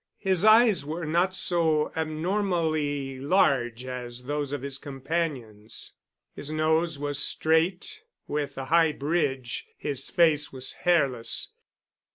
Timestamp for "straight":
7.19-8.01